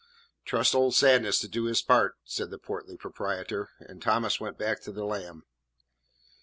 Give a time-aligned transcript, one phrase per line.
[0.45, 4.81] "Trust old Sadness to do his part," said the portly proprietor; and Thomas went back
[4.81, 5.43] to the lamb.